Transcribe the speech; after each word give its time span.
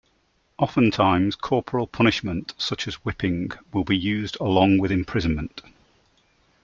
Oftentimes, 0.57 1.35
corporal 1.35 1.85
punishment, 1.85 2.55
such 2.57 2.87
as 2.87 2.95
whipping, 3.05 3.51
will 3.71 3.83
be 3.83 3.95
used 3.95 4.35
along 4.39 4.79
with 4.79 4.91
imprisonment. 4.91 5.61